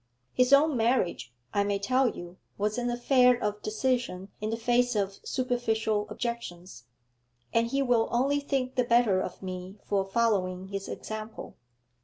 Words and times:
His 0.33 0.51
own 0.51 0.75
marriage, 0.75 1.31
I 1.53 1.63
may 1.63 1.77
tell 1.77 2.09
you, 2.09 2.37
was 2.57 2.79
an 2.79 2.89
affair 2.89 3.37
of 3.39 3.61
decision 3.61 4.29
in 4.41 4.49
the 4.49 4.57
face 4.57 4.95
of 4.95 5.19
superficial 5.23 6.09
objections, 6.09 6.85
and 7.53 7.67
he 7.67 7.83
will 7.83 8.07
only 8.11 8.39
think 8.39 8.73
the 8.73 8.83
better 8.83 9.21
of 9.21 9.43
me 9.43 9.77
for 9.85 10.03
following 10.03 10.69
his 10.69 10.89
example. 10.89 11.55